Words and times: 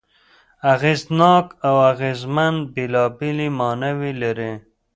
اغېزناک 0.73 1.45
او 1.67 1.75
اغېزمن 1.91 2.55
بېلابېلې 2.73 3.47
ماناوې 3.59 4.11
لري. 4.21 4.51